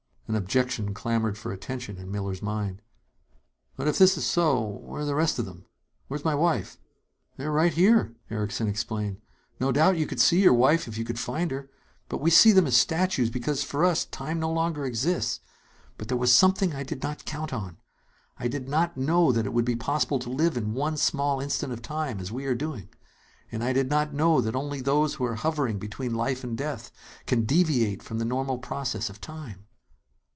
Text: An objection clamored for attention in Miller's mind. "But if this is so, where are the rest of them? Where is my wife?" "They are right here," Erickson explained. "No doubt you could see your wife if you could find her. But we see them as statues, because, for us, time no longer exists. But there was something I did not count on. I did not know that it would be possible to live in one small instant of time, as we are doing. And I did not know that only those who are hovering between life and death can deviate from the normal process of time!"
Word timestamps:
An 0.27 0.37
objection 0.37 0.93
clamored 0.93 1.37
for 1.37 1.51
attention 1.51 1.97
in 1.97 2.09
Miller's 2.09 2.41
mind. 2.41 2.81
"But 3.75 3.89
if 3.89 3.97
this 3.97 4.17
is 4.17 4.23
so, 4.25 4.61
where 4.65 5.01
are 5.01 5.05
the 5.05 5.13
rest 5.13 5.37
of 5.39 5.45
them? 5.45 5.65
Where 6.07 6.15
is 6.17 6.23
my 6.23 6.35
wife?" 6.35 6.77
"They 7.35 7.43
are 7.43 7.51
right 7.51 7.73
here," 7.73 8.15
Erickson 8.29 8.69
explained. 8.69 9.19
"No 9.59 9.73
doubt 9.73 9.97
you 9.97 10.07
could 10.07 10.21
see 10.21 10.41
your 10.41 10.53
wife 10.53 10.87
if 10.87 10.97
you 10.97 11.03
could 11.03 11.19
find 11.19 11.51
her. 11.51 11.69
But 12.07 12.21
we 12.21 12.29
see 12.29 12.53
them 12.53 12.65
as 12.65 12.77
statues, 12.77 13.29
because, 13.29 13.65
for 13.65 13.83
us, 13.83 14.05
time 14.05 14.39
no 14.39 14.49
longer 14.49 14.85
exists. 14.85 15.41
But 15.97 16.07
there 16.07 16.15
was 16.15 16.33
something 16.33 16.73
I 16.73 16.83
did 16.83 17.03
not 17.03 17.25
count 17.25 17.51
on. 17.51 17.75
I 18.37 18.47
did 18.47 18.69
not 18.69 18.95
know 18.95 19.33
that 19.33 19.45
it 19.45 19.51
would 19.51 19.65
be 19.65 19.75
possible 19.75 20.19
to 20.19 20.29
live 20.29 20.55
in 20.55 20.73
one 20.73 20.95
small 20.95 21.41
instant 21.41 21.73
of 21.73 21.81
time, 21.81 22.21
as 22.21 22.31
we 22.31 22.45
are 22.45 22.55
doing. 22.55 22.87
And 23.51 23.61
I 23.65 23.73
did 23.73 23.89
not 23.89 24.13
know 24.13 24.39
that 24.39 24.55
only 24.55 24.79
those 24.79 25.15
who 25.15 25.25
are 25.25 25.35
hovering 25.35 25.77
between 25.77 26.15
life 26.15 26.41
and 26.41 26.57
death 26.57 26.89
can 27.25 27.43
deviate 27.43 28.01
from 28.01 28.17
the 28.17 28.23
normal 28.23 28.59
process 28.59 29.09
of 29.09 29.19
time!" 29.19 29.65